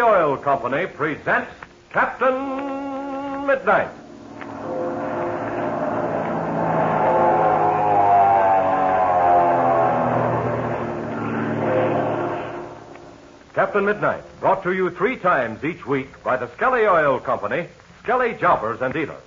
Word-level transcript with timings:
Oil 0.00 0.36
Company 0.36 0.86
presents 0.86 1.50
Captain 1.90 3.46
Midnight. 3.46 3.90
Captain 13.54 13.84
Midnight, 13.84 14.22
brought 14.40 14.62
to 14.62 14.72
you 14.72 14.90
three 14.90 15.16
times 15.16 15.64
each 15.64 15.84
week 15.84 16.22
by 16.22 16.36
the 16.36 16.48
Skelly 16.54 16.86
Oil 16.86 17.18
Company, 17.18 17.66
Skelly 18.02 18.34
Jobbers 18.34 18.80
and 18.80 18.94
Dealers. 18.94 19.22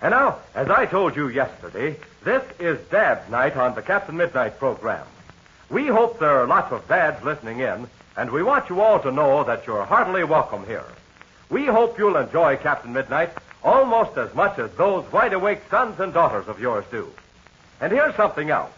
And 0.00 0.12
now, 0.12 0.38
as 0.54 0.70
I 0.70 0.86
told 0.86 1.16
you 1.16 1.28
yesterday, 1.28 1.96
this 2.22 2.42
is 2.58 2.78
Dad's 2.90 3.28
night 3.28 3.56
on 3.56 3.74
the 3.74 3.82
Captain 3.82 4.16
Midnight 4.16 4.58
program. 4.58 5.06
We 5.68 5.88
hope 5.88 6.18
there 6.18 6.40
are 6.40 6.46
lots 6.46 6.72
of 6.72 6.86
dads 6.86 7.24
listening 7.24 7.60
in, 7.60 7.88
and 8.16 8.30
we 8.30 8.42
want 8.42 8.68
you 8.68 8.80
all 8.80 9.00
to 9.00 9.12
know 9.12 9.44
that 9.44 9.66
you're 9.66 9.84
heartily 9.84 10.24
welcome 10.24 10.66
here. 10.66 10.84
We 11.48 11.66
hope 11.66 11.98
you'll 11.98 12.16
enjoy 12.16 12.56
Captain 12.56 12.92
Midnight 12.92 13.30
almost 13.62 14.16
as 14.16 14.34
much 14.34 14.58
as 14.58 14.70
those 14.72 15.10
wide 15.12 15.32
awake 15.32 15.62
sons 15.70 16.00
and 16.00 16.12
daughters 16.12 16.48
of 16.48 16.60
yours 16.60 16.84
do. 16.90 17.08
And 17.80 17.92
here's 17.92 18.14
something 18.14 18.50
else. 18.50 18.72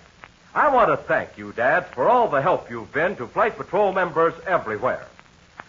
I 0.54 0.72
want 0.72 0.88
to 0.90 0.96
thank 0.96 1.38
you, 1.38 1.52
dads, 1.52 1.86
for 1.94 2.08
all 2.08 2.28
the 2.28 2.42
help 2.42 2.70
you've 2.70 2.92
been 2.92 3.16
to 3.16 3.26
Flight 3.26 3.56
Patrol 3.56 3.92
members 3.92 4.34
everywhere. 4.46 5.06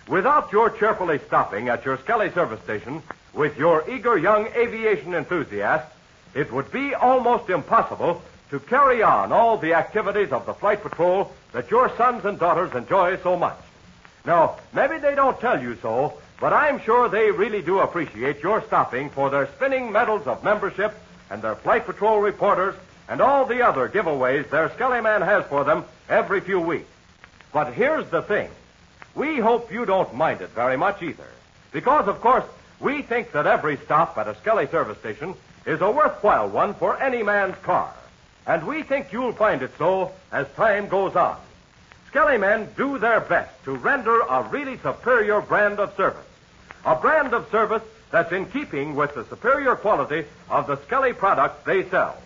Without 0.08 0.52
your 0.52 0.70
cheerfully 0.70 1.20
stopping 1.28 1.70
at 1.70 1.86
your 1.86 1.98
Skelly 2.00 2.32
service 2.32 2.62
station 2.64 3.02
with 3.34 3.58
your 3.58 3.90
eager 3.90 4.18
young 4.18 4.48
aviation 4.48 5.14
enthusiasts, 5.14 5.90
it 6.36 6.52
would 6.52 6.72
be 6.72 6.94
almost 6.94 7.50
impossible 7.50 8.22
to 8.54 8.60
carry 8.60 9.02
on 9.02 9.32
all 9.32 9.58
the 9.58 9.74
activities 9.74 10.32
of 10.32 10.46
the 10.46 10.54
Flight 10.54 10.84
Patrol 10.84 11.32
that 11.54 11.72
your 11.72 11.90
sons 11.98 12.24
and 12.24 12.38
daughters 12.38 12.72
enjoy 12.76 13.18
so 13.18 13.36
much. 13.36 13.58
Now, 14.26 14.58
maybe 14.74 15.00
they 15.00 15.16
don't 15.16 15.40
tell 15.40 15.60
you 15.60 15.76
so, 15.82 16.20
but 16.40 16.54
I'm 16.54 16.80
sure 16.80 17.10
they 17.10 17.32
really 17.32 17.64
do 17.64 17.80
appreciate 17.80 18.44
your 18.44 18.64
stopping 18.68 19.10
for 19.10 19.32
their 19.32 19.48
spinning 19.56 19.92
medals 19.92 20.28
of 20.28 20.44
membership 20.44 20.94
and 21.32 21.42
their 21.42 21.56
Flight 21.56 21.88
Patrol 21.88 22.20
reporters 22.20 22.76
and 23.10 23.22
all 23.22 23.48
the 23.48 23.66
other 23.68 23.90
giveaways 23.90 24.48
their 24.52 24.72
Skelly 24.76 25.02
Man 25.02 25.24
has 25.24 25.44
for 25.46 25.64
them 25.64 25.84
every 26.08 26.40
few 26.40 26.60
weeks. 26.60 26.92
But 27.52 27.74
here's 27.74 28.08
the 28.12 28.22
thing. 28.22 28.52
We 29.16 29.40
hope 29.40 29.74
you 29.74 29.84
don't 29.84 30.14
mind 30.14 30.42
it 30.42 30.52
very 30.52 30.78
much 30.78 31.02
either. 31.02 31.26
Because, 31.72 32.08
of 32.08 32.22
course, 32.22 32.46
we 32.80 33.02
think 33.02 33.32
that 33.32 33.48
every 33.48 33.78
stop 33.78 34.16
at 34.20 34.28
a 34.28 34.36
Skelly 34.36 34.68
service 34.68 35.00
station 35.00 35.34
is 35.66 35.82
a 35.82 35.90
worthwhile 35.90 36.50
one 36.50 36.76
for 36.76 37.02
any 37.02 37.24
man's 37.24 37.56
car. 37.64 37.92
And 38.46 38.68
we 38.68 38.84
think 38.84 39.14
you'll 39.14 39.34
find 39.34 39.62
it 39.62 39.72
so 39.78 40.12
as 40.32 40.48
time 40.56 40.88
goes 40.88 41.16
on. 41.16 41.38
Skelly 42.08 42.38
men 42.38 42.68
do 42.78 43.00
their 43.00 43.22
best 43.22 43.52
to 43.64 43.72
render 43.76 44.20
a 44.22 44.44
really 44.44 44.78
superior 44.78 45.42
brand 45.42 45.80
of 45.80 45.96
service. 45.96 46.26
A 46.86 46.96
brand 46.96 47.34
of 47.34 47.50
service 47.50 47.82
that's 48.12 48.32
in 48.32 48.46
keeping 48.46 48.96
with 48.96 49.16
the 49.16 49.26
superior 49.26 49.76
quality 49.76 50.26
of 50.50 50.68
the 50.68 50.76
Skelly 50.84 51.14
products 51.14 51.64
they 51.66 51.90
sell. 51.90 52.18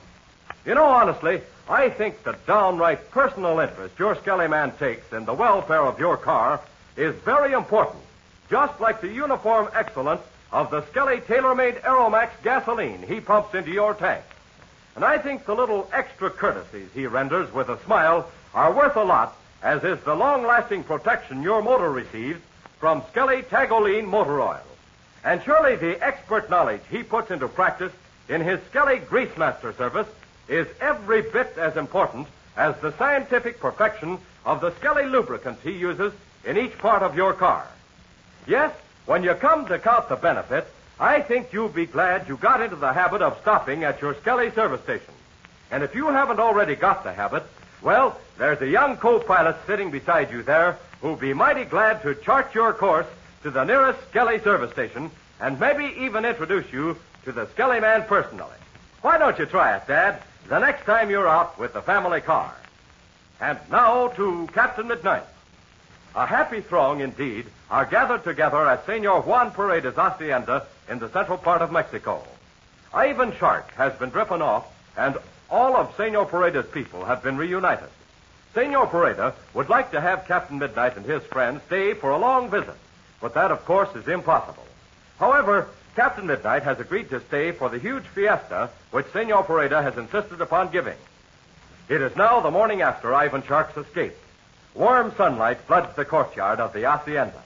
You 0.66 0.76
know, 0.76 0.86
honestly, 0.86 1.42
I 1.70 1.90
think 1.90 2.24
the 2.24 2.36
downright 2.46 3.12
personal 3.12 3.59
interest 3.59 3.98
your 3.98 4.16
Skelly 4.16 4.48
man 4.48 4.72
takes 4.78 5.14
in 5.14 5.26
the 5.26 5.34
welfare 5.34 5.86
of 5.86 6.00
your 6.00 6.18
car 6.18 6.59
is 6.98 7.16
very 7.24 7.54
important, 7.54 8.04
just 8.50 8.80
like 8.81 9.00
the 9.00 9.08
uniform 9.08 9.70
excellence 9.74 10.22
of 10.52 10.72
the 10.72 10.86
Skelly 10.88 11.22
tailor-made 11.22 11.75
Aromax 11.75 12.31
gasoline 12.44 13.03
he 13.03 13.22
pumps 13.22 13.53
into 13.53 13.72
your 13.72 13.94
tank. 13.94 14.24
And 14.97 15.06
I 15.06 15.19
think 15.19 15.46
the 15.46 15.53
little 15.53 15.88
extra 15.94 16.31
courtesies 16.31 16.90
he 16.91 17.06
renders 17.06 17.53
with 17.53 17.69
a 17.69 17.80
smile 17.84 18.31
are 18.56 18.74
worth 18.74 18.96
a 18.96 19.03
lot, 19.03 19.38
as 19.62 19.84
is 19.84 20.00
the 20.00 20.16
long-lasting 20.16 20.85
protection 20.85 21.44
your 21.44 21.62
motor 21.62 21.91
receives 21.91 22.41
from 22.80 23.03
Skelly 23.12 23.44
Tagolene 23.44 24.08
motor 24.08 24.41
oil. 24.41 24.63
And 25.24 25.44
surely 25.44 25.75
the 25.75 26.03
expert 26.03 26.50
knowledge 26.50 26.81
he 26.90 27.03
puts 27.03 27.30
into 27.30 27.47
practice 27.47 27.94
in 28.28 28.41
his 28.41 28.59
Skelly 28.72 28.97
Grease 28.97 29.38
Master 29.38 29.72
service 29.74 30.08
is 30.47 30.66
every 30.81 31.22
bit 31.22 31.56
as 31.59 31.78
important 31.78 32.28
as 32.56 32.75
the 32.78 32.91
scientific 32.97 33.59
perfection 33.59 34.18
of 34.47 34.62
the 34.62 34.74
Skelly 34.78 35.06
lubricants 35.06 35.62
he 35.62 35.74
uses 35.74 36.12
in 36.44 36.58
each 36.58 36.75
part 36.79 37.03
of 37.03 37.16
your 37.16 37.34
car. 37.34 37.68
Yes, 38.47 38.74
when 39.06 39.22
you 39.22 39.35
come 39.35 39.68
to 39.68 39.78
count 39.78 40.09
the 40.09 40.16
benefits, 40.16 40.72
I 41.00 41.22
think 41.22 41.53
you'll 41.53 41.69
be 41.69 41.85
glad 41.85 42.28
you 42.28 42.38
got 42.38 42.62
into 42.62 42.75
the 42.75 42.91
habit 42.91 43.22
of 43.22 43.38
stopping 43.41 43.84
at 43.84 44.02
your 44.02 44.16
Skelly 44.16 44.50
service 44.52 44.81
station. 44.81 45.13
And 45.69 45.84
if 45.84 45.94
you 45.94 46.08
haven't 46.08 46.40
already 46.40 46.75
got 46.75 47.03
the 47.03 47.13
habit, 47.13 47.44
well, 47.84 48.19
there's 48.40 48.62
a 48.62 48.68
young 48.68 48.97
co-pilot 48.97 49.58
sitting 49.68 49.91
beside 49.91 50.31
you 50.31 50.41
there 50.41 50.80
who'll 51.02 51.16
be 51.16 51.34
mighty 51.34 51.66
glad 51.66 52.02
to 52.02 52.16
chart 52.16 52.56
your 52.56 52.74
course 52.74 53.06
to 53.44 53.52
the 53.52 53.63
nearest 53.63 54.00
Skelly 54.09 54.40
service 54.40 54.72
station 54.72 55.12
and 55.40 55.59
maybe 55.59 56.02
even 56.02 56.25
introduce 56.25 56.72
you 56.74 56.97
to 57.25 57.31
the 57.31 57.47
Skelly 57.50 57.79
man 57.79 58.03
personally. 58.03 58.58
Why 59.02 59.19
don't 59.19 59.38
you 59.38 59.46
try 59.46 59.75
it, 59.75 59.85
Dad, 59.85 60.24
the 60.47 60.58
next 60.58 60.85
time 60.85 61.12
you're 61.12 61.28
out 61.28 61.59
with 61.59 61.74
the 61.74 61.81
family 61.84 62.22
car? 62.22 62.56
And 63.40 63.59
now 63.69 64.08
to 64.08 64.50
Captain 64.52 64.88
Midnight. 64.88 65.25
A 66.16 66.25
happy 66.25 66.62
throng, 66.62 67.02
indeed, 67.02 67.46
are 67.69 67.85
gathered 67.85 68.24
together 68.24 68.68
at 68.68 68.88
Senor 68.88 69.22
Juan 69.22 69.52
Pareda's 69.52 69.96
hacienda 69.96 70.66
in 70.90 71.00
the 71.00 71.09
central 71.09 71.38
part 71.38 71.62
of 71.62 71.72
Mexico. 71.72 72.24
Ivan 72.94 73.36
Shark 73.38 73.74
has 73.75 73.94
been 73.94 74.09
driven 74.09 74.42
off, 74.42 74.66
and 74.98 75.18
all 75.50 75.75
of 75.75 75.96
Senor 75.96 76.25
Pareda's 76.25 76.68
people 76.68 77.06
have 77.06 77.24
been 77.24 77.38
reunited. 77.38 77.90
Senor 78.53 78.88
Pareda 78.88 79.34
would 79.53 79.70
like 79.70 79.92
to 79.92 80.02
have 80.02 80.26
Captain 80.26 80.58
Midnight 80.58 80.97
and 80.97 81.06
his 81.06 81.22
friends 81.24 81.62
stay 81.68 81.94
for 81.94 82.09
a 82.09 82.18
long 82.18 82.50
visit, 82.50 82.76
but 83.22 83.34
that, 83.36 83.52
of 83.52 83.64
course, 83.66 83.94
is 83.96 84.08
impossible. 84.08 84.66
However, 85.20 85.68
Captain 85.96 86.28
Midnight 86.28 86.64
has 86.64 86.80
agreed 86.80 87.09
to 87.09 87.22
stay 87.22 87.52
for 87.52 87.70
the 87.70 87.80
huge 87.80 88.03
fiesta 88.03 88.70
which 88.92 89.12
Senor 89.14 89.44
Pareda 89.44 89.84
has 89.84 89.97
insisted 89.97 90.42
upon 90.42 90.72
giving. 90.72 90.97
It 91.90 92.02
is 92.02 92.16
now 92.16 92.40
the 92.40 92.52
morning 92.52 92.81
after 92.81 93.14
Ivan 93.14 93.44
Shark's 93.44 93.78
escape. 93.78 94.16
Warm 94.74 95.14
sunlight 95.16 95.59
floods 95.62 95.96
the 95.96 96.06
courtyard 96.06 96.59
of 96.59 96.74
the 96.74 96.84
hacienda. 96.84 97.42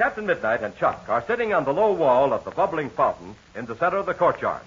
Captain 0.00 0.24
Midnight 0.24 0.62
and 0.62 0.74
Chuck 0.78 1.04
are 1.10 1.22
sitting 1.26 1.52
on 1.52 1.66
the 1.66 1.74
low 1.74 1.92
wall 1.92 2.32
of 2.32 2.42
the 2.44 2.50
bubbling 2.50 2.88
fountain 2.88 3.36
in 3.54 3.66
the 3.66 3.76
center 3.76 3.98
of 3.98 4.06
the 4.06 4.14
courtyard. 4.14 4.62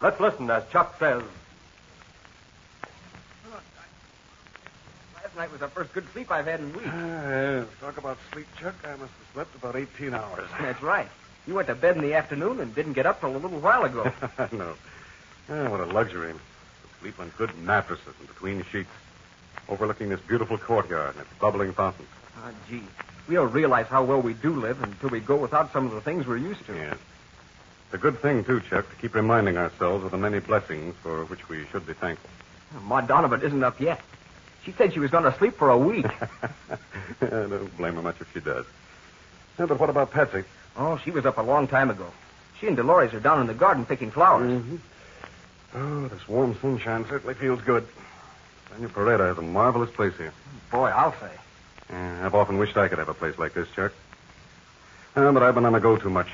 Let's 0.00 0.18
listen 0.18 0.50
as 0.50 0.64
Chuck 0.72 0.98
says, 0.98 1.22
Last 5.14 5.36
night 5.36 5.52
was 5.52 5.60
the 5.60 5.68
first 5.68 5.92
good 5.92 6.04
sleep 6.12 6.32
I've 6.32 6.46
had 6.46 6.58
in 6.58 6.72
weeks. 6.72 6.84
Uh, 6.88 7.64
talk 7.80 7.96
about 7.96 8.18
sleep, 8.32 8.48
Chuck. 8.58 8.74
I 8.82 8.96
must 8.96 9.02
have 9.02 9.28
slept 9.34 9.54
about 9.54 9.76
18 9.76 10.14
hours. 10.14 10.48
That's 10.60 10.82
right. 10.82 11.06
You 11.46 11.54
went 11.54 11.68
to 11.68 11.76
bed 11.76 11.94
in 11.94 12.02
the 12.02 12.14
afternoon 12.14 12.58
and 12.58 12.74
didn't 12.74 12.94
get 12.94 13.06
up 13.06 13.20
till 13.20 13.36
a 13.36 13.38
little 13.38 13.60
while 13.60 13.84
ago. 13.84 14.12
no. 14.50 14.74
Ah, 15.48 15.70
what 15.70 15.78
a 15.78 15.86
luxury. 15.86 16.32
To 16.32 17.00
sleep 17.00 17.20
on 17.20 17.32
good 17.38 17.56
mattresses 17.58 18.14
and 18.18 18.26
between 18.26 18.64
sheets, 18.64 18.90
overlooking 19.68 20.08
this 20.08 20.20
beautiful 20.22 20.58
courtyard 20.58 21.14
and 21.14 21.20
its 21.20 21.32
bubbling 21.38 21.72
fountain. 21.72 22.06
Ah, 22.38 22.50
gee. 22.68 22.82
We 23.28 23.34
don't 23.34 23.52
realize 23.52 23.86
how 23.86 24.04
well 24.04 24.20
we 24.20 24.34
do 24.34 24.54
live 24.54 24.82
until 24.82 25.10
we 25.10 25.20
go 25.20 25.36
without 25.36 25.72
some 25.72 25.86
of 25.86 25.92
the 25.92 26.00
things 26.00 26.26
we're 26.26 26.38
used 26.38 26.64
to. 26.66 26.74
Yes. 26.74 26.96
It's 27.86 27.94
a 27.94 27.98
good 27.98 28.20
thing, 28.20 28.44
too, 28.44 28.60
Chuck, 28.60 28.88
to 28.88 28.96
keep 28.96 29.14
reminding 29.14 29.56
ourselves 29.58 30.04
of 30.04 30.10
the 30.10 30.18
many 30.18 30.38
blessings 30.40 30.94
for 31.02 31.24
which 31.26 31.48
we 31.48 31.66
should 31.66 31.86
be 31.86 31.92
thankful. 31.92 32.30
Ma 32.82 33.00
Donovan 33.00 33.42
isn't 33.42 33.62
up 33.62 33.80
yet. 33.80 34.00
She 34.64 34.72
said 34.72 34.92
she 34.92 35.00
was 35.00 35.10
going 35.10 35.24
to 35.24 35.36
sleep 35.38 35.54
for 35.54 35.70
a 35.70 35.78
week. 35.78 36.06
I 37.20 37.26
don't 37.26 37.76
blame 37.76 37.96
her 37.96 38.02
much 38.02 38.20
if 38.20 38.32
she 38.32 38.40
does. 38.40 38.64
Yeah, 39.58 39.66
but 39.66 39.78
what 39.78 39.90
about 39.90 40.10
Patsy? 40.10 40.44
oh, 40.76 40.96
she 41.04 41.10
was 41.10 41.26
up 41.26 41.36
a 41.38 41.42
long 41.42 41.68
time 41.68 41.90
ago. 41.90 42.06
She 42.58 42.66
and 42.66 42.76
Dolores 42.76 43.12
are 43.12 43.20
down 43.20 43.40
in 43.40 43.46
the 43.46 43.54
garden 43.54 43.84
picking 43.84 44.10
flowers. 44.10 44.50
Mm-hmm. 44.50 44.76
Oh, 45.74 46.08
this 46.08 46.28
warm 46.28 46.56
sunshine 46.60 47.04
certainly 47.08 47.34
feels 47.34 47.60
good. 47.62 47.86
Senor 48.70 48.88
Pareda 48.88 49.28
has 49.28 49.38
a 49.38 49.42
marvelous 49.42 49.90
place 49.90 50.16
here. 50.16 50.32
Boy, 50.70 50.88
I'll 50.88 51.12
say. 51.12 51.30
Yeah, 51.92 52.24
I've 52.26 52.34
often 52.34 52.58
wished 52.58 52.76
I 52.76 52.88
could 52.88 52.98
have 52.98 53.08
a 53.10 53.14
place 53.14 53.38
like 53.38 53.52
this, 53.54 53.68
Chuck. 53.76 53.92
Uh, 55.14 55.30
but 55.30 55.42
I've 55.42 55.54
been 55.54 55.66
on 55.66 55.74
the 55.74 55.80
go 55.80 55.96
too 55.96 56.08
much. 56.10 56.28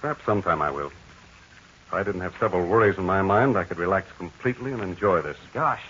Perhaps 0.00 0.24
sometime 0.24 0.60
I 0.60 0.70
will. 0.70 0.88
If 0.88 1.94
I 1.94 2.02
didn't 2.02 2.20
have 2.20 2.34
several 2.38 2.66
worries 2.66 2.98
in 2.98 3.04
my 3.04 3.22
mind, 3.22 3.56
I 3.56 3.64
could 3.64 3.78
relax 3.78 4.10
completely 4.18 4.72
and 4.72 4.82
enjoy 4.82 5.22
this. 5.22 5.36
Gosh, 5.54 5.82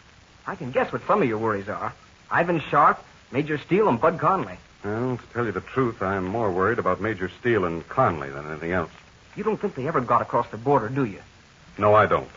I 0.46 0.55
can 0.55 0.70
guess 0.70 0.93
what 0.93 1.06
some 1.06 1.22
of 1.22 1.28
your 1.28 1.38
worries 1.38 1.69
are. 1.69 1.93
Ivan 2.31 2.60
Shark, 2.60 3.02
Major 3.32 3.58
Steele, 3.58 3.88
and 3.88 4.00
Bud 4.00 4.19
Conley. 4.19 4.58
Well, 4.84 5.16
to 5.16 5.22
tell 5.32 5.46
you 5.46 5.52
the 5.52 5.61
truth, 5.61 6.02
I'm 6.02 6.25
more 6.26 6.52
worried 6.52 6.78
about 6.78 7.00
Major 7.00 7.31
Steele 7.40 7.64
and 7.64 7.87
Conley 7.88 8.31
than 8.31 8.46
anything 8.49 8.72
else. 8.72 8.90
You 9.34 9.43
don't 9.43 9.61
think 9.61 9.75
they 9.75 9.88
ever 9.88 10.00
got 10.00 10.22
across 10.22 10.49
the 10.50 10.56
border, 10.56 10.88
do 10.88 11.04
you? 11.04 11.20
No, 11.78 11.94
I 11.94 12.06
don't. 12.06 12.28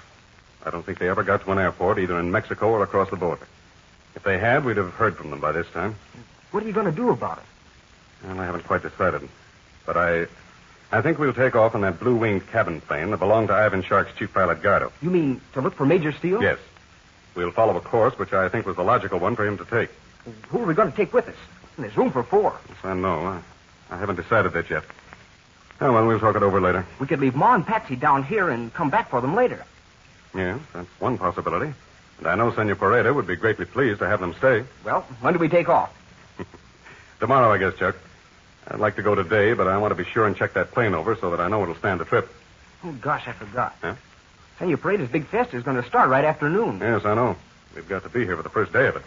I 0.66 0.70
don't 0.70 0.86
think 0.86 1.00
they 1.00 1.10
ever 1.10 1.24
got 1.24 1.44
to 1.44 1.52
an 1.52 1.60
airport, 1.60 2.00
either 2.00 2.20
in 2.20 2.32
Mexico 2.32 2.70
or 2.70 2.84
across 2.84 3.10
the 3.10 3.16
border. 3.16 3.48
If 4.16 4.24
they 4.24 4.38
had, 4.38 4.66
we'd 4.66 4.78
have 4.78 4.94
heard 4.94 5.18
from 5.18 5.30
them 5.30 5.40
by 5.40 5.52
this 5.52 5.68
time. 5.70 5.96
What 6.52 6.64
are 6.64 6.68
you 6.68 6.74
going 6.74 6.86
to 6.86 6.92
do 6.92 7.10
about 7.10 7.38
it? 7.40 8.28
Well, 8.28 8.40
I 8.40 8.46
haven't 8.46 8.66
quite 8.66 8.84
decided. 8.84 9.28
But 9.86 9.98
I 9.98 10.28
I 10.92 11.02
think 11.02 11.18
we'll 11.20 11.34
take 11.34 11.56
off 11.56 11.74
in 11.74 11.82
that 11.82 12.00
blue 12.00 12.16
winged 12.16 12.48
cabin 12.48 12.82
plane 12.82 13.12
that 13.12 13.18
belonged 13.18 13.48
to 13.48 13.54
Ivan 13.54 13.82
Shark's 13.82 14.14
chief 14.18 14.34
pilot, 14.34 14.62
Gardo. 14.62 14.92
You 15.02 15.10
mean 15.10 15.40
to 15.54 15.62
look 15.62 15.74
for 15.74 15.86
Major 15.86 16.12
Steele? 16.12 16.42
Yes. 16.44 16.60
We'll 17.34 17.52
follow 17.52 17.78
a 17.78 17.82
course 17.82 18.18
which 18.20 18.34
I 18.34 18.50
think 18.50 18.66
was 18.66 18.76
the 18.76 18.84
logical 18.84 19.18
one 19.18 19.38
for 19.38 19.48
him 19.48 19.58
to 19.58 19.66
take. 19.66 19.90
Who 20.50 20.60
are 20.62 20.66
we 20.66 20.74
going 20.74 20.92
to 20.92 20.96
take 20.98 21.14
with 21.14 21.30
us? 21.30 21.36
There's 21.78 21.96
room 21.96 22.12
for 22.12 22.24
four. 22.24 22.60
Yes, 22.68 22.78
I 22.84 22.94
know. 22.94 23.22
I, 23.22 23.42
I 23.90 23.98
haven't 23.98 24.18
decided 24.18 24.52
that 24.54 24.70
yet. 24.70 24.84
Oh, 25.80 25.94
well, 25.94 26.06
we'll 26.06 26.20
talk 26.20 26.36
it 26.36 26.44
over 26.44 26.60
later. 26.60 26.86
We 27.00 27.08
could 27.08 27.22
leave 27.22 27.36
Ma 27.36 27.56
and 27.56 27.66
Patsy 27.66 27.96
down 27.96 28.24
here 28.24 28.50
and 28.50 28.74
come 28.74 28.90
back 28.90 29.10
for 29.10 29.22
them 29.22 29.34
later. 29.34 29.64
Yes, 30.36 30.60
that's 30.74 30.90
one 31.00 31.18
possibility. 31.18 31.74
And 32.20 32.28
I 32.28 32.36
know 32.36 32.54
Senor 32.54 32.76
Pareda 32.76 33.16
would 33.16 33.26
be 33.26 33.36
greatly 33.38 33.66
pleased 33.66 34.00
to 34.00 34.08
have 34.08 34.20
them 34.20 34.36
stay. 34.38 34.64
Well, 34.84 35.02
when 35.22 35.34
do 35.34 35.40
we 35.40 35.48
take 35.50 35.70
off? 35.70 35.92
Tomorrow, 37.22 37.54
I 37.54 37.60
guess, 37.60 37.78
Chuck. 37.78 37.96
I'd 38.68 38.80
like 38.80 38.96
to 38.96 39.04
go 39.04 39.14
today, 39.14 39.54
but 39.54 39.68
I 39.68 39.78
want 39.78 39.92
to 39.92 39.96
be 39.96 40.10
sure 40.10 40.26
and 40.26 40.36
check 40.36 40.54
that 40.54 40.72
plane 40.72 40.96
over 40.96 41.16
so 41.16 41.30
that 41.30 41.40
I 41.40 41.50
know 41.50 41.62
it'll 41.62 41.76
stand 41.76 42.00
the 42.00 42.06
trip. 42.06 42.28
Oh, 42.84 42.92
gosh, 42.94 43.28
I 43.28 43.34
forgot. 43.34 43.76
Huh? 43.80 43.94
Senor 44.58 44.78
Pareda's 44.78 45.10
big 45.10 45.28
fiesta 45.28 45.56
is 45.56 45.62
going 45.62 45.80
to 45.80 45.88
start 45.88 46.10
right 46.10 46.26
after 46.26 46.50
noon. 46.50 46.80
Yes, 46.80 47.06
I 47.06 47.14
know. 47.14 47.36
We've 47.76 47.88
got 47.88 48.02
to 48.04 48.10
be 48.10 48.26
here 48.26 48.36
for 48.36 48.42
the 48.42 48.50
first 48.50 48.74
day 48.74 48.88
of 48.88 48.96
it. 48.96 49.04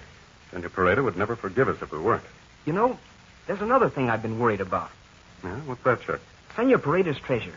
Senor 0.52 0.68
Pareda 0.68 1.02
would 1.02 1.16
never 1.16 1.34
forgive 1.34 1.68
us 1.68 1.82
if 1.82 1.90
we 1.90 1.98
weren't. 1.98 2.22
You 2.66 2.72
know, 2.72 3.00
there's 3.48 3.60
another 3.60 3.90
thing 3.90 4.08
I've 4.08 4.22
been 4.22 4.38
worried 4.38 4.60
about. 4.60 4.92
Yeah, 5.42 5.56
what's 5.66 5.82
that, 5.82 6.00
Chuck? 6.02 6.20
Senor 6.54 6.78
Pareda's 6.78 7.18
treasure. 7.18 7.54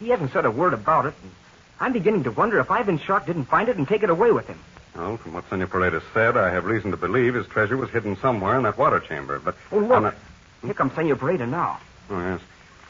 He 0.00 0.10
hasn't 0.10 0.32
said 0.32 0.44
a 0.44 0.50
word 0.50 0.74
about 0.74 1.06
it, 1.06 1.14
and 1.22 1.32
I'm 1.80 1.94
beginning 1.94 2.24
to 2.24 2.30
wonder 2.30 2.60
if 2.60 2.70
Ivan 2.70 2.98
Shark 2.98 3.24
didn't 3.24 3.46
find 3.46 3.70
it 3.70 3.78
and 3.78 3.88
take 3.88 4.02
it 4.02 4.10
away 4.10 4.32
with 4.32 4.46
him. 4.48 4.58
Well, 4.96 5.16
from 5.16 5.32
what 5.34 5.48
Senor 5.50 5.66
Pareda 5.66 6.00
said, 6.12 6.36
I 6.36 6.50
have 6.50 6.64
reason 6.64 6.90
to 6.92 6.96
believe 6.96 7.34
his 7.34 7.46
treasure 7.48 7.76
was 7.76 7.90
hidden 7.90 8.16
somewhere 8.16 8.56
in 8.56 8.62
that 8.62 8.78
water 8.78 9.00
chamber. 9.00 9.38
But 9.40 9.56
Oh, 9.72 9.78
look. 9.78 9.92
I'm 9.96 10.02
not- 10.04 10.14
Here 10.62 10.74
comes 10.74 10.94
Senor 10.94 11.16
Pareda 11.16 11.48
now. 11.48 11.78
Oh, 12.10 12.18
yes. 12.20 12.40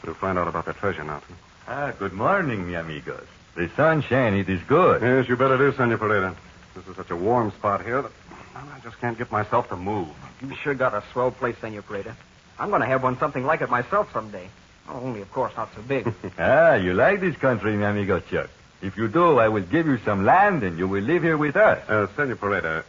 We'll 0.05 0.13
find 0.15 0.37
out 0.37 0.47
about 0.47 0.65
that 0.65 0.77
treasure 0.77 1.03
now. 1.03 1.17
too. 1.27 1.33
Ah, 1.67 1.91
good 1.97 2.13
morning, 2.13 2.67
mi 2.67 2.75
amigos. 2.75 3.25
The 3.55 3.69
sunshine, 3.75 4.35
it 4.35 4.47
is 4.49 4.61
good. 4.67 5.01
Yes, 5.01 5.27
you 5.27 5.35
bet 5.35 5.51
it 5.51 5.61
is, 5.61 5.75
Senor 5.75 5.97
Pareda. 5.97 6.35
This 6.75 6.87
is 6.87 6.95
such 6.95 7.09
a 7.09 7.15
warm 7.15 7.51
spot 7.51 7.83
here 7.83 8.01
that 8.03 8.11
I 8.55 8.79
just 8.83 8.99
can't 9.01 9.17
get 9.17 9.31
myself 9.31 9.67
to 9.69 9.75
move. 9.75 10.09
You 10.41 10.53
sure 10.55 10.73
got 10.75 10.93
a 10.93 11.01
swell 11.11 11.31
place, 11.31 11.55
Senor 11.59 11.81
Pareda. 11.81 12.13
I'm 12.59 12.69
going 12.69 12.81
to 12.81 12.87
have 12.87 13.01
one 13.03 13.17
something 13.17 13.45
like 13.45 13.61
it 13.61 13.69
myself 13.69 14.13
someday. 14.13 14.47
Oh, 14.87 14.99
only, 15.03 15.21
of 15.21 15.31
course, 15.33 15.51
not 15.57 15.73
so 15.75 15.81
big. 15.81 16.13
Ah, 16.39 16.75
you 16.75 16.93
like 16.93 17.19
this 17.19 17.35
country, 17.37 17.75
mi 17.75 17.83
amigo 17.83 18.19
Chuck. 18.19 18.49
If 18.81 18.97
you 18.97 19.07
do, 19.07 19.39
I 19.39 19.47
will 19.47 19.63
give 19.63 19.87
you 19.87 19.97
some 19.99 20.25
land 20.25 20.63
and 20.63 20.77
you 20.77 20.87
will 20.87 21.03
live 21.03 21.23
here 21.23 21.37
with 21.37 21.55
us. 21.55 21.87
Uh, 21.89 22.07
Senor 22.15 22.35
Pareda, 22.35 22.83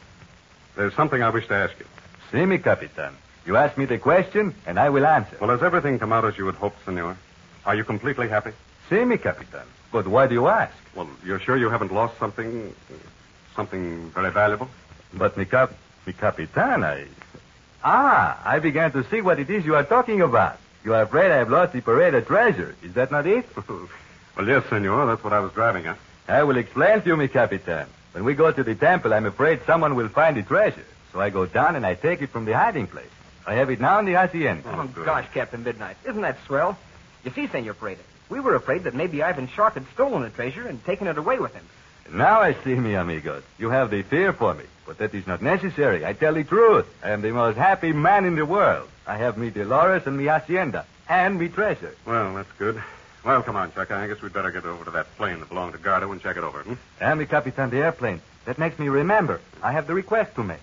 there's 0.77 0.95
something 0.95 1.23
I 1.23 1.31
wish 1.31 1.47
to 1.49 1.55
ask 1.55 1.79
you. 1.79 1.87
See 2.33 2.45
me, 2.45 2.59
Capitan. 2.59 3.15
You 3.47 3.57
ask 3.57 3.79
me 3.79 3.85
the 3.85 3.99
question, 3.99 4.55
and 4.67 4.79
I 4.79 4.91
will 4.91 5.07
answer. 5.07 5.37
Well, 5.41 5.51
has 5.51 5.63
everything 5.63 5.99
come 5.99 6.13
out 6.13 6.25
as 6.25 6.37
you 6.37 6.47
had 6.47 6.57
hoped, 6.57 6.85
Senor? 6.85 7.17
Are 7.65 7.75
you 7.77 7.85
completely 7.85 8.29
happy? 8.29 8.51
See 8.91 9.05
me, 9.05 9.19
Capitan. 9.19 9.67
But 9.93 10.09
why 10.09 10.27
do 10.27 10.35
you 10.35 10.49
ask? 10.49 10.75
Well, 10.95 11.09
you're 11.25 11.39
sure 11.39 11.57
you 11.57 11.71
haven't 11.71 11.93
lost 11.93 12.19
something, 12.19 12.75
something 13.55 14.11
very 14.11 14.31
valuable? 14.33 14.69
But 15.15 15.37
mi 15.37 15.45
cap, 15.45 15.73
mi 16.07 16.13
Capitan, 16.13 16.83
I... 16.83 17.07
Ah, 17.85 18.43
I 18.45 18.59
began 18.59 18.91
to 18.93 19.05
see 19.05 19.21
what 19.21 19.39
it 19.39 19.49
is 19.49 19.65
you 19.65 19.77
are 19.77 19.85
talking 19.85 20.21
about. 20.21 20.59
You 20.85 20.95
are 20.95 21.03
afraid 21.03 21.31
I 21.31 21.37
have 21.37 21.51
lost 21.51 21.73
the 21.73 21.81
Pareda 21.81 22.27
treasure. 22.27 22.75
Is 22.83 22.95
that 22.95 23.13
not 23.13 23.27
it? 23.27 23.47
well, 24.37 24.47
yes, 24.47 24.65
Senor. 24.69 25.07
That's 25.07 25.25
what 25.25 25.33
I 25.33 25.41
was 25.41 25.53
driving 25.53 25.87
at. 25.87 25.99
I 26.29 26.43
will 26.43 26.57
explain 26.57 27.03
to 27.03 27.07
you, 27.07 27.17
mi 27.17 27.29
Capitan. 27.29 27.87
When 28.13 28.25
we 28.25 28.35
go 28.35 28.51
to 28.51 28.63
the 28.65 28.75
temple, 28.75 29.13
I'm 29.13 29.27
afraid 29.27 29.61
someone 29.67 29.95
will 29.95 30.09
find 30.09 30.37
the 30.37 30.43
treasure. 30.43 30.85
So 31.13 31.21
I 31.21 31.31
go 31.31 31.47
down 31.47 31.77
and 31.77 31.87
I 31.87 31.95
take 31.95 32.23
it 32.23 32.31
from 32.31 32.45
the 32.45 32.53
hiding 32.53 32.87
place. 32.87 33.07
I 33.47 33.55
have 33.55 33.71
it 33.71 33.81
now 33.81 33.99
in 34.01 34.07
the 34.07 34.15
hacienda. 34.15 34.63
Oh, 34.67 34.81
oh 34.81 34.87
good. 34.89 35.07
gosh, 35.07 35.27
Captain 35.33 35.63
Midnight. 35.63 35.97
Isn't 36.05 36.23
that 36.23 36.39
swell? 36.47 36.77
You 37.25 37.31
see, 37.31 37.47
Senor 37.47 37.75
Pareda, 37.75 37.99
we 38.29 38.41
were 38.41 38.55
afraid 38.55 38.85
that 38.85 38.95
maybe 38.95 39.23
Ivan 39.23 39.49
Shark 39.49 39.75
had 39.75 39.87
stolen 39.95 40.23
the 40.23 40.31
treasure 40.31 40.67
and 40.67 40.85
taken 40.85 41.07
it 41.07 41.17
away 41.17 41.39
with 41.39 41.55
him. 41.55 41.65
Now 42.13 42.41
I 42.41 42.55
see, 42.65 42.75
mi 42.75 42.95
amigos. 42.95 43.43
You 43.59 43.71
have 43.71 43.91
the 43.91 44.03
fear 44.03 44.33
for 44.33 44.55
me, 44.55 44.65
but 44.87 44.99
that 44.99 45.15
is 45.15 45.27
not 45.27 45.43
necessary. 45.43 46.05
I 46.05 46.13
tell 46.13 46.35
the 46.35 46.45
truth. 46.45 46.87
I 47.03 47.11
am 47.11 47.23
the 47.23 47.33
most 47.33 47.57
happy 47.57 47.93
man 47.93 48.25
in 48.25 48.37
the 48.37 48.47
world. 48.47 48.89
I 49.07 49.17
have 49.17 49.37
me 49.37 49.51
Dolores 49.51 50.07
and 50.07 50.17
me 50.17 50.27
hacienda, 50.27 50.87
and 51.09 51.39
me 51.39 51.49
treasure. 51.49 51.95
Well, 52.05 52.35
that's 52.35 52.53
good. 52.59 52.83
Well, 53.27 53.43
come 53.43 53.57
on, 53.57 53.73
Chuck. 53.73 53.91
I 53.91 54.07
guess 54.07 54.23
we'd 54.23 54.33
better 54.33 54.53
get 54.53 54.65
over 54.65 54.85
to 54.85 54.91
that 54.93 55.13
plane 55.17 55.41
that 55.41 55.49
belonged 55.49 55.73
to 55.73 55.81
Gardo 55.81 56.13
and 56.13 56.23
check 56.23 56.37
it 56.37 56.45
over. 56.45 56.61
Hmm? 56.61 56.75
And 57.01 57.19
me 57.19 57.27
Capitan 57.27 57.71
the 57.71 57.79
airplane. 57.79 58.21
That 58.45 58.57
makes 58.57 58.79
me 58.79 58.89
remember. 58.89 59.41
I 59.61 59.73
have 59.73 59.89
the 59.89 59.95
request 59.95 60.37
to 60.37 60.45
make. 60.45 60.61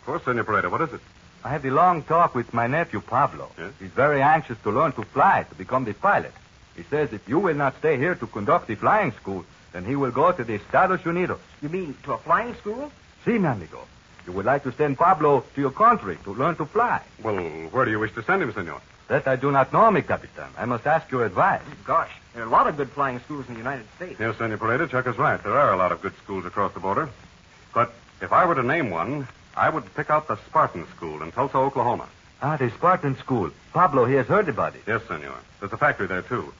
Of 0.00 0.06
course, 0.06 0.24
Senor 0.24 0.42
Pareda. 0.42 0.68
What 0.68 0.80
is 0.80 0.92
it? 0.92 1.00
I 1.44 1.50
had 1.50 1.64
a 1.64 1.70
long 1.70 2.02
talk 2.02 2.34
with 2.34 2.52
my 2.52 2.66
nephew 2.66 3.00
Pablo. 3.00 3.48
Yes? 3.56 3.72
He's 3.78 3.90
very 3.90 4.20
anxious 4.22 4.58
to 4.64 4.72
learn 4.72 4.90
to 4.92 5.04
fly, 5.04 5.44
to 5.48 5.54
become 5.54 5.84
the 5.84 5.94
pilot. 5.94 6.32
He 6.74 6.82
says 6.82 7.12
if 7.12 7.28
you 7.28 7.38
will 7.38 7.54
not 7.54 7.78
stay 7.78 7.96
here 7.96 8.16
to 8.16 8.26
conduct 8.26 8.66
the 8.66 8.74
flying 8.74 9.12
school, 9.12 9.44
then 9.72 9.84
he 9.84 9.94
will 9.94 10.10
go 10.10 10.32
to 10.32 10.42
the 10.42 10.54
Estados 10.54 11.02
Unidos. 11.02 11.38
You 11.62 11.68
mean 11.68 11.96
to 12.02 12.14
a 12.14 12.18
flying 12.18 12.56
school? 12.56 12.90
See, 13.24 13.38
mi 13.38 13.46
amigo. 13.46 13.86
You 14.26 14.32
would 14.32 14.46
like 14.46 14.64
to 14.64 14.72
send 14.72 14.98
Pablo 14.98 15.44
to 15.54 15.60
your 15.60 15.70
country 15.70 16.18
to 16.24 16.34
learn 16.34 16.56
to 16.56 16.66
fly. 16.66 17.02
Well, 17.22 17.36
where 17.70 17.84
do 17.84 17.92
you 17.92 18.00
wish 18.00 18.14
to 18.14 18.22
send 18.24 18.42
him, 18.42 18.52
Senor? 18.52 18.80
That 19.10 19.26
I 19.26 19.34
do 19.34 19.50
not 19.50 19.72
know, 19.72 19.90
mi 19.90 20.02
Capitan. 20.02 20.50
I 20.56 20.66
must 20.66 20.86
ask 20.86 21.10
your 21.10 21.26
advice. 21.26 21.62
Gosh, 21.84 22.12
there 22.32 22.44
are 22.44 22.46
a 22.46 22.48
lot 22.48 22.68
of 22.68 22.76
good 22.76 22.90
flying 22.90 23.18
schools 23.18 23.44
in 23.48 23.54
the 23.54 23.58
United 23.58 23.84
States. 23.96 24.20
Yes, 24.20 24.38
Senor 24.38 24.56
Pareda, 24.56 24.88
Chuck 24.88 25.08
is 25.08 25.18
right. 25.18 25.42
There 25.42 25.58
are 25.58 25.72
a 25.72 25.76
lot 25.76 25.90
of 25.90 26.00
good 26.00 26.16
schools 26.22 26.46
across 26.46 26.72
the 26.74 26.78
border. 26.78 27.08
But 27.74 27.92
if 28.22 28.32
I 28.32 28.44
were 28.44 28.54
to 28.54 28.62
name 28.62 28.88
one, 28.90 29.26
I 29.56 29.68
would 29.68 29.92
pick 29.96 30.10
out 30.10 30.28
the 30.28 30.36
Spartan 30.46 30.86
School 30.94 31.24
in 31.24 31.32
Tulsa, 31.32 31.56
Oklahoma. 31.56 32.08
Ah, 32.40 32.56
the 32.56 32.70
Spartan 32.70 33.16
school. 33.16 33.50
Pablo, 33.72 34.04
he 34.04 34.14
has 34.14 34.28
heard 34.28 34.48
about 34.48 34.76
it. 34.76 34.82
Yes, 34.86 35.02
Senor. 35.08 35.34
There's 35.58 35.72
a 35.72 35.76
factory 35.76 36.06
there, 36.06 36.22
too. 36.22 36.54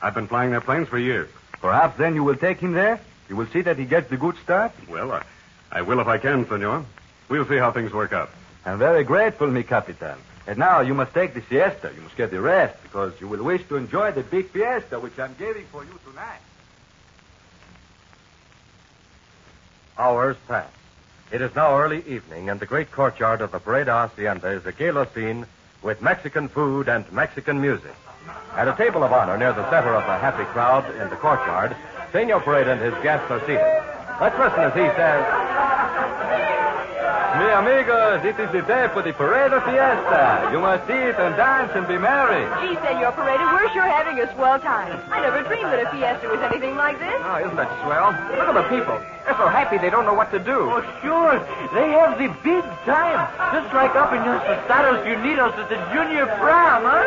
I've 0.00 0.14
been 0.14 0.26
flying 0.26 0.52
their 0.52 0.62
planes 0.62 0.88
for 0.88 0.98
years. 0.98 1.28
Perhaps 1.60 1.98
then 1.98 2.14
you 2.14 2.24
will 2.24 2.36
take 2.36 2.60
him 2.60 2.72
there? 2.72 2.98
You 3.28 3.36
will 3.36 3.46
see 3.48 3.60
that 3.60 3.76
he 3.76 3.84
gets 3.84 4.08
the 4.08 4.16
good 4.16 4.38
start? 4.38 4.72
Well, 4.88 5.12
I, 5.12 5.22
I 5.70 5.82
will 5.82 6.00
if 6.00 6.06
I 6.06 6.16
can, 6.16 6.48
Senor. 6.48 6.82
We'll 7.28 7.46
see 7.46 7.58
how 7.58 7.72
things 7.72 7.92
work 7.92 8.14
out. 8.14 8.30
I'm 8.64 8.78
very 8.78 9.04
grateful, 9.04 9.48
mi 9.48 9.64
Capitan. 9.64 10.16
And 10.46 10.58
now 10.58 10.80
you 10.80 10.94
must 10.94 11.12
take 11.14 11.34
the 11.34 11.42
siesta. 11.42 11.92
You 11.94 12.02
must 12.02 12.16
get 12.16 12.30
the 12.30 12.40
rest 12.40 12.82
because 12.82 13.12
you 13.20 13.28
will 13.28 13.42
wish 13.44 13.62
to 13.68 13.76
enjoy 13.76 14.12
the 14.12 14.22
big 14.22 14.48
fiesta 14.50 14.98
which 14.98 15.18
I'm 15.18 15.34
giving 15.38 15.64
for 15.66 15.84
you 15.84 15.98
tonight. 16.08 16.40
Hours 19.98 20.36
pass. 20.48 20.66
It 21.30 21.42
is 21.42 21.54
now 21.54 21.78
early 21.78 22.02
evening, 22.08 22.50
and 22.50 22.58
the 22.58 22.66
great 22.66 22.90
courtyard 22.90 23.40
of 23.40 23.52
the 23.52 23.60
Pareda 23.60 24.08
Hacienda 24.08 24.48
is 24.48 24.66
a 24.66 24.72
gala 24.72 25.06
scene 25.14 25.46
with 25.82 26.02
Mexican 26.02 26.48
food 26.48 26.88
and 26.88 27.10
Mexican 27.12 27.60
music. 27.60 27.94
At 28.54 28.66
a 28.66 28.74
table 28.76 29.04
of 29.04 29.12
honor 29.12 29.38
near 29.38 29.52
the 29.52 29.68
center 29.70 29.94
of 29.94 30.04
the 30.06 30.18
happy 30.18 30.44
crowd 30.44 30.84
in 30.96 31.08
the 31.08 31.16
courtyard, 31.16 31.76
Senor 32.12 32.40
Pareda 32.40 32.72
and 32.72 32.80
his 32.80 32.94
guests 33.02 33.30
are 33.30 33.40
seated. 33.40 33.60
Let's 34.20 34.38
listen 34.38 34.60
as 34.60 34.74
he 34.74 34.88
says, 34.96 35.39
Mi 37.50 37.56
amigos, 37.56 38.22
it 38.22 38.38
is 38.38 38.46
the 38.54 38.62
day 38.62 38.86
for 38.94 39.02
the 39.02 39.10
Pareda 39.10 39.58
fiesta. 39.66 40.54
You 40.54 40.62
must 40.62 40.86
eat 40.86 41.18
and 41.18 41.34
dance 41.34 41.74
and 41.74 41.82
be 41.90 41.98
merry. 41.98 42.46
Gee, 42.62 42.78
Senor 42.78 43.10
Pareda, 43.10 43.42
we're 43.50 43.66
sure 43.74 43.90
having 43.90 44.22
a 44.22 44.30
swell 44.38 44.62
time. 44.62 44.94
I 45.10 45.18
never 45.18 45.42
dreamed 45.42 45.66
that 45.74 45.82
a 45.82 45.90
fiesta 45.90 46.30
was 46.30 46.38
anything 46.46 46.78
like 46.78 47.02
this. 47.02 47.18
Oh, 47.26 47.42
isn't 47.42 47.58
that 47.58 47.74
swell? 47.82 48.14
Look 48.38 48.46
at 48.46 48.54
the 48.54 48.66
people. 48.70 49.02
They're 49.26 49.34
so 49.34 49.50
happy 49.50 49.82
they 49.82 49.90
don't 49.90 50.06
know 50.06 50.14
what 50.14 50.30
to 50.30 50.38
do. 50.38 50.70
Oh, 50.70 50.78
sure. 51.02 51.42
They 51.74 51.90
have 51.90 52.22
the 52.22 52.30
big 52.46 52.62
time. 52.86 53.18
Just 53.50 53.74
like 53.74 53.98
up 53.98 54.14
in 54.14 54.22
los 54.22 54.46
Estados 54.46 55.02
Unidos 55.02 55.50
at 55.58 55.66
the 55.66 55.78
junior 55.90 56.30
prom, 56.38 56.86
huh? 56.86 57.02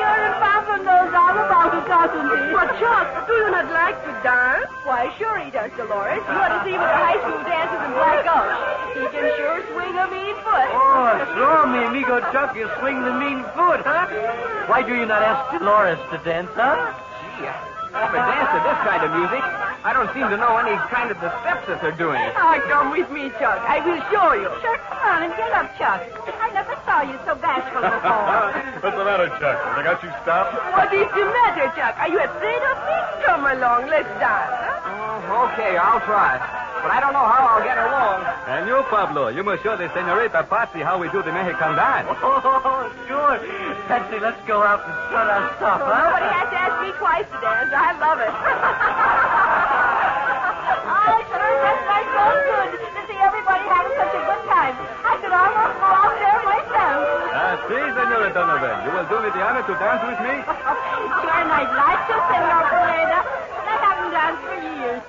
Sure, 0.00 0.18
and 0.24 0.36
Papa 0.40 0.80
knows 0.88 1.12
all 1.12 1.36
about 1.36 1.68
it, 1.76 1.84
doesn't 1.84 2.28
he? 2.32 2.40
But, 2.56 2.80
Chuck, 2.80 3.28
do 3.28 3.36
you 3.36 3.52
not 3.52 3.68
like 3.76 4.00
to 4.08 4.12
dance? 4.24 4.72
Why, 4.88 5.12
sure 5.20 5.36
he 5.36 5.52
does, 5.52 5.68
Dolores. 5.76 6.24
You 6.24 6.40
ought 6.40 6.56
to 6.56 6.64
see 6.64 6.72
him 6.72 6.80
at 6.80 6.96
the 6.96 7.04
high 7.04 7.20
school 7.20 7.44
dances 7.44 7.80
in 7.84 7.92
Black 7.92 8.24
Gulch. 8.24 8.81
He 8.92 9.04
can 9.08 9.26
sure 9.40 9.60
swing 9.72 9.94
a 9.96 10.06
mean 10.12 10.36
foot. 10.44 10.68
Oh, 10.76 11.16
sure, 11.32 11.66
me 11.72 11.80
amigo 11.88 12.20
Chuck, 12.32 12.56
you 12.56 12.68
swing 12.80 13.00
the 13.02 13.14
mean 13.16 13.40
foot, 13.56 13.80
huh? 13.84 14.06
Why 14.68 14.82
do 14.82 14.94
you 14.94 15.06
not 15.06 15.22
ask 15.22 15.58
Dolores 15.58 15.98
to 16.12 16.18
dance, 16.24 16.50
huh? 16.52 16.92
Gee, 17.40 17.48
if 17.48 18.12
I 18.12 18.20
dance 18.20 18.50
to 18.52 18.60
this 18.64 18.80
kind 18.84 19.02
of 19.04 19.10
music, 19.16 19.44
I 19.84 19.90
don't 19.96 20.12
seem 20.14 20.28
to 20.28 20.36
know 20.36 20.60
any 20.60 20.76
kind 20.92 21.10
of 21.10 21.18
the 21.24 21.32
steps 21.40 21.66
that 21.68 21.80
they're 21.80 21.96
doing. 21.96 22.20
Ah, 22.36 22.60
come 22.68 22.92
with 22.92 23.08
me, 23.10 23.32
Chuck. 23.40 23.64
I 23.64 23.80
will 23.80 23.98
show 24.12 24.36
you. 24.36 24.48
Sure, 24.60 24.78
come 24.86 25.02
on 25.02 25.20
and 25.24 25.32
get 25.34 25.50
up, 25.56 25.72
Chuck. 25.80 26.04
I 26.38 26.52
never 26.52 26.76
saw 26.84 27.00
you 27.02 27.16
so 27.24 27.32
bashful 27.40 27.80
before. 27.80 28.52
What's 28.84 28.96
the 28.96 29.04
matter, 29.08 29.28
Chuck? 29.40 29.56
Have 29.56 29.74
they 29.74 29.84
got 29.88 29.98
you 30.04 30.12
stopped? 30.22 30.52
What 30.76 30.92
is 30.92 31.08
the 31.16 31.26
matter, 31.32 31.66
Chuck? 31.74 31.96
Are 31.96 32.08
you 32.12 32.20
afraid 32.20 32.62
of 32.62 32.76
me? 32.84 32.96
Come 33.24 33.44
along, 33.48 33.88
let's 33.88 34.12
dance. 34.20 34.52
Huh? 34.52 35.32
Oh, 35.32 35.48
okay, 35.50 35.80
I'll 35.80 36.04
try. 36.04 36.36
But 36.82 36.90
I 36.90 36.98
don't 36.98 37.14
know 37.14 37.22
how 37.22 37.46
I'll 37.46 37.62
get 37.62 37.78
along. 37.78 38.26
And 38.50 38.66
you, 38.66 38.82
Pablo, 38.90 39.28
you 39.30 39.42
must 39.46 39.62
show 39.62 39.76
the 39.78 39.86
senorita 39.94 40.42
Patsy 40.50 40.80
how 40.82 40.98
we 40.98 41.06
do 41.14 41.22
the 41.22 41.30
Mexican 41.32 41.78
dance. 41.78 42.10
Oh, 42.22 42.90
sure. 43.06 43.38
Patsy, 43.86 44.18
let's 44.18 44.40
go 44.50 44.62
out 44.62 44.82
and 44.82 44.94
strut 45.06 45.28
our 45.30 45.46
stuff, 45.56 45.78
huh? 45.78 46.10
Nobody 46.10 46.26
has 46.26 46.48
to 46.50 46.58
ask 46.58 46.74
me 46.82 46.90
twice 46.98 47.26
to 47.30 47.38
dance. 47.38 47.70
I 47.70 47.90
love 48.02 48.18
it. 48.18 48.32
I 50.02 51.22
sure 51.30 51.52
just 51.62 51.82
like 51.86 52.08
so 52.10 52.26
good 52.50 52.70
to 52.82 53.00
see 53.06 53.18
everybody 53.22 53.64
having 53.70 53.94
such 53.94 54.14
a 54.18 54.22
good 54.26 54.42
time. 54.50 54.74
I 55.06 55.14
could 55.22 55.34
almost 55.34 55.74
go 55.78 55.86
out 55.86 56.14
there 56.18 56.40
myself. 56.42 57.02
Ah, 57.30 57.54
see, 57.70 57.82
Senora 57.94 58.30
Donovan. 58.34 58.76
You 58.86 58.90
will 58.90 59.06
do 59.06 59.16
me 59.22 59.30
the 59.30 59.42
honor 59.42 59.62
to 59.62 59.74
dance 59.78 60.02
with 60.02 60.20
me? 60.26 60.34
Sure, 61.22 61.30
and 61.30 61.50
I'd 61.54 61.70
like 61.78 62.02
to, 62.10 62.14
Senor 62.18 62.62
Pareda, 62.66 63.20
but 63.22 63.66
I 63.70 63.76
haven't 63.78 64.10
danced 64.10 64.42
for 64.42 64.58
years. 64.58 65.02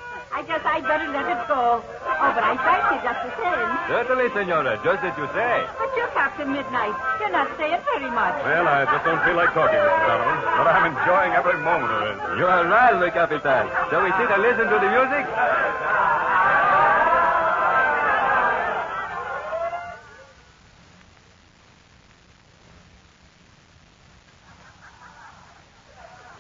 I 0.43 0.45
guess 0.45 0.65
I'd 0.67 0.83
better 0.83 1.07
let 1.07 1.23
it 1.23 1.47
go. 1.47 1.79
Oh, 1.79 2.31
but 2.35 2.43
I 2.43 2.59
thank 2.59 2.83
you 2.91 2.99
just 2.99 3.15
the 3.23 3.31
same. 3.39 3.69
Certainly, 3.87 4.27
senora, 4.35 4.75
just 4.83 4.99
as 4.99 5.15
you 5.15 5.23
say. 5.31 5.63
But 5.79 5.87
you're 5.95 6.11
Captain 6.11 6.51
Midnight. 6.51 6.91
You're 7.23 7.31
not 7.31 7.47
saying 7.55 7.79
very 7.87 8.11
much. 8.11 8.43
Well, 8.43 8.67
I 8.67 8.83
just 8.83 9.07
don't 9.07 9.23
feel 9.23 9.39
like 9.39 9.55
talking, 9.55 9.79
Mr. 9.79 10.03
Donovan. 10.03 10.43
But 10.43 10.67
I'm 10.67 10.91
enjoying 10.91 11.31
every 11.31 11.63
moment 11.63 11.95
of 11.95 12.03
it. 12.11 12.43
You 12.43 12.45
are 12.51 12.67
right, 12.67 12.91
Le 12.91 13.07
Capitan. 13.07 13.71
Shall 13.87 14.03
we 14.03 14.11
sit 14.19 14.27
and 14.35 14.41
listen 14.43 14.67
to 14.67 14.77
the 14.83 14.89
music? 14.91 15.23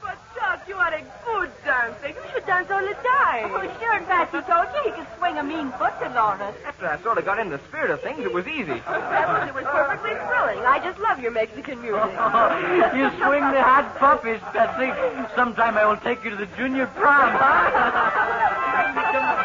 But, 0.03 0.19
Chuck, 0.35 0.59
you 0.67 0.75
had 0.75 0.91
a 0.91 1.07
good 1.23 1.51
dancing. 1.63 2.15
You 2.19 2.27
should 2.35 2.45
dance 2.45 2.67
all 2.69 2.83
the 2.83 2.99
time. 2.99 3.51
Oh, 3.55 3.63
sure, 3.79 3.99
Patsy 4.05 4.41
told 4.45 4.67
you 4.75 4.91
he 4.91 4.91
could 4.91 5.07
swing 5.17 5.32
a 5.43 5.45
mean 5.45 5.71
foot, 5.73 5.93
Dolores. 5.99 6.55
After 6.65 6.87
I 6.87 7.01
sort 7.01 7.17
of 7.17 7.25
got 7.25 7.39
in 7.39 7.49
the 7.49 7.59
spirit 7.67 7.91
of 7.91 8.01
things, 8.01 8.19
it 8.19 8.33
was 8.33 8.47
easy. 8.47 8.79
Pablo, 8.85 9.47
it 9.47 9.53
was 9.53 9.65
perfectly 9.65 10.11
thrilling. 10.11 10.59
I 10.65 10.79
just 10.83 10.99
love 10.99 11.19
your 11.19 11.31
Mexican 11.31 11.81
music. 11.81 11.99
you 12.95 13.09
swing 13.19 13.43
the 13.51 13.61
hot 13.61 13.95
puppies, 13.99 14.39
Patsy. 14.53 14.91
Sometime 15.35 15.77
I 15.77 15.85
will 15.85 15.97
take 15.97 16.23
you 16.23 16.29
to 16.31 16.35
the 16.35 16.47
junior 16.57 16.87
prom. 16.87 17.33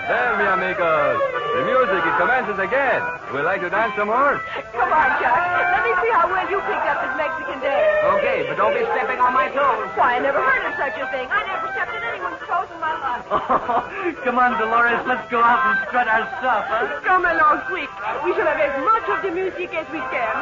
There, 0.09 0.39
mi 0.39 0.45
amigos. 0.45 1.38
The 1.59 1.67
music, 1.67 2.07
it 2.07 2.15
commences 2.23 2.55
again. 2.63 3.03
Would 3.35 3.43
you 3.43 3.43
like 3.43 3.59
to 3.67 3.71
dance 3.71 3.91
some 3.99 4.07
more? 4.07 4.39
Come 4.79 4.95
on, 4.95 5.11
Chuck. 5.19 5.35
Let 5.75 5.83
me 5.83 5.91
see 5.99 6.13
how 6.15 6.31
well 6.31 6.47
you 6.47 6.63
picked 6.63 6.87
up 6.87 7.03
this 7.03 7.19
Mexican 7.19 7.59
dance. 7.59 8.15
Okay, 8.15 8.47
but 8.47 8.55
don't 8.55 8.79
be 8.79 8.87
stepping 8.95 9.19
on 9.19 9.35
my 9.35 9.51
toes. 9.51 9.91
Why, 9.99 10.15
I 10.15 10.19
never 10.23 10.39
heard 10.39 10.63
of 10.71 10.79
such 10.79 10.95
a 11.03 11.11
thing. 11.11 11.27
I 11.27 11.43
never 11.51 11.67
stepped 11.75 11.99
on 11.99 12.03
anyone's 12.15 12.39
toes 12.47 12.71
in 12.71 12.79
my 12.79 12.95
life. 13.03 13.27
Come 14.23 14.39
on, 14.39 14.55
Dolores. 14.55 15.03
Let's 15.03 15.27
go 15.35 15.43
out 15.43 15.59
and 15.67 15.83
strut 15.91 16.07
our 16.07 16.31
stuff, 16.39 16.63
huh? 16.71 17.03
Come 17.03 17.27
along 17.27 17.67
quick. 17.67 17.91
We 18.23 18.39
shall 18.39 18.47
have 18.47 18.63
as 18.63 18.79
much 18.79 19.07
of 19.11 19.19
the 19.27 19.35
music 19.35 19.75
as 19.75 19.91
we 19.91 19.99
can. 20.15 20.35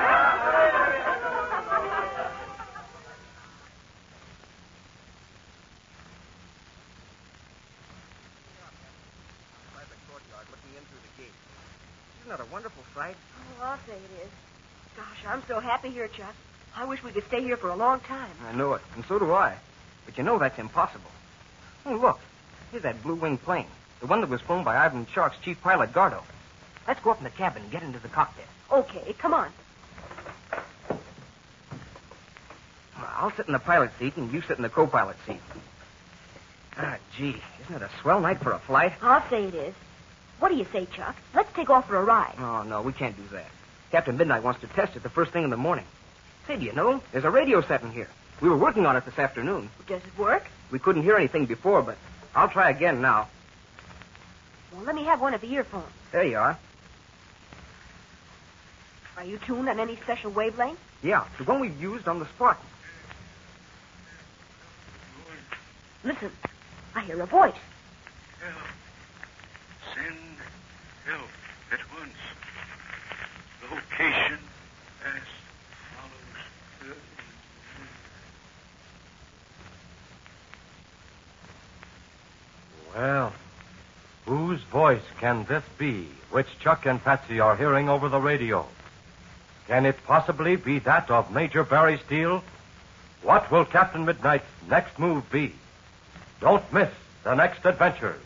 Isn't 12.26 12.38
that 12.38 12.44
a 12.44 12.52
wonderful 12.52 12.82
sight? 12.92 13.14
Oh, 13.62 13.70
I'll 13.70 13.78
say 13.86 13.94
it 13.94 14.26
is. 14.26 14.30
Gosh, 14.96 15.15
I'm 15.28 15.42
so 15.48 15.60
happy 15.60 15.90
here, 15.90 16.08
Chuck. 16.08 16.34
I 16.76 16.84
wish 16.84 17.02
we 17.02 17.10
could 17.10 17.26
stay 17.26 17.42
here 17.42 17.56
for 17.56 17.70
a 17.70 17.76
long 17.76 18.00
time. 18.00 18.30
I 18.46 18.54
know 18.54 18.74
it, 18.74 18.82
and 18.94 19.04
so 19.06 19.18
do 19.18 19.32
I. 19.32 19.56
But 20.04 20.18
you 20.18 20.24
know 20.24 20.38
that's 20.38 20.58
impossible. 20.58 21.10
Oh, 21.84 21.96
look. 21.96 22.20
Here's 22.70 22.82
that 22.82 23.02
blue 23.02 23.14
wing 23.14 23.38
plane. 23.38 23.66
The 24.00 24.06
one 24.06 24.20
that 24.20 24.30
was 24.30 24.40
flown 24.40 24.62
by 24.64 24.76
Ivan 24.76 25.06
Shark's 25.06 25.38
chief 25.42 25.60
pilot, 25.62 25.92
Gardo. 25.92 26.22
Let's 26.86 27.00
go 27.00 27.10
up 27.10 27.18
in 27.18 27.24
the 27.24 27.30
cabin 27.30 27.62
and 27.62 27.70
get 27.70 27.82
into 27.82 27.98
the 27.98 28.08
cockpit. 28.08 28.46
Okay, 28.70 29.14
come 29.18 29.34
on. 29.34 29.50
I'll 32.96 33.32
sit 33.32 33.46
in 33.46 33.52
the 33.52 33.58
pilot 33.58 33.90
seat 33.98 34.16
and 34.16 34.32
you 34.32 34.42
sit 34.42 34.58
in 34.58 34.62
the 34.62 34.68
co-pilot 34.68 35.16
seat. 35.26 35.40
Ah, 36.76 36.98
gee, 37.16 37.36
isn't 37.62 37.74
it 37.74 37.82
a 37.82 37.90
swell 38.02 38.20
night 38.20 38.40
for 38.40 38.52
a 38.52 38.58
flight? 38.58 38.92
I'll 39.00 39.26
say 39.30 39.44
it 39.44 39.54
is. 39.54 39.74
What 40.38 40.50
do 40.50 40.56
you 40.56 40.66
say, 40.72 40.86
Chuck? 40.94 41.16
Let's 41.34 41.50
take 41.54 41.70
off 41.70 41.88
for 41.88 41.96
a 41.96 42.04
ride. 42.04 42.34
Oh, 42.38 42.62
no, 42.62 42.82
we 42.82 42.92
can't 42.92 43.16
do 43.16 43.22
that. 43.32 43.48
Captain 43.90 44.16
Midnight 44.16 44.42
wants 44.42 44.60
to 44.60 44.66
test 44.66 44.96
it 44.96 45.02
the 45.02 45.08
first 45.08 45.32
thing 45.32 45.44
in 45.44 45.50
the 45.50 45.56
morning. 45.56 45.84
Say, 46.46 46.56
do 46.56 46.64
you 46.64 46.72
know, 46.72 47.02
there's 47.12 47.24
a 47.24 47.30
radio 47.30 47.60
set 47.60 47.82
in 47.82 47.90
here. 47.90 48.08
We 48.40 48.48
were 48.48 48.56
working 48.56 48.86
on 48.86 48.96
it 48.96 49.04
this 49.04 49.18
afternoon. 49.18 49.70
Does 49.86 50.02
it 50.02 50.18
work? 50.18 50.46
We 50.70 50.78
couldn't 50.78 51.02
hear 51.02 51.16
anything 51.16 51.46
before, 51.46 51.82
but 51.82 51.96
I'll 52.34 52.48
try 52.48 52.70
again 52.70 53.00
now. 53.00 53.28
Well, 54.72 54.84
let 54.84 54.94
me 54.94 55.04
have 55.04 55.20
one 55.20 55.34
of 55.34 55.40
the 55.40 55.50
earphones. 55.52 55.86
There 56.12 56.24
you 56.24 56.36
are. 56.36 56.58
Are 59.16 59.24
you 59.24 59.38
tuned 59.38 59.68
on 59.68 59.80
any 59.80 59.96
special 59.96 60.30
wavelength? 60.30 60.78
Yeah, 61.02 61.24
the 61.38 61.44
one 61.44 61.60
we 61.60 61.70
used 61.70 62.06
on 62.06 62.18
the 62.18 62.26
Spartan. 62.26 62.62
Listen, 66.04 66.30
I 66.94 67.00
hear 67.00 67.20
a 67.20 67.26
voice. 67.26 67.54
Help. 68.40 68.54
Send 69.94 70.16
help 71.06 71.28
at 71.72 71.80
once. 71.98 72.12
As 73.98 74.38
follows. 75.94 76.96
Well, 82.94 83.32
whose 84.26 84.60
voice 84.64 85.00
can 85.18 85.44
this 85.44 85.64
be 85.78 86.08
which 86.30 86.46
Chuck 86.58 86.84
and 86.84 87.02
Patsy 87.02 87.40
are 87.40 87.56
hearing 87.56 87.88
over 87.88 88.10
the 88.10 88.20
radio? 88.20 88.66
Can 89.66 89.86
it 89.86 89.96
possibly 90.04 90.56
be 90.56 90.78
that 90.80 91.10
of 91.10 91.32
Major 91.32 91.64
Barry 91.64 91.98
Steele? 92.04 92.44
What 93.22 93.50
will 93.50 93.64
Captain 93.64 94.04
Midnight's 94.04 94.44
next 94.68 94.98
move 94.98 95.30
be? 95.30 95.54
Don't 96.40 96.70
miss 96.70 96.90
the 97.24 97.34
next 97.34 97.64
adventures. 97.64 98.20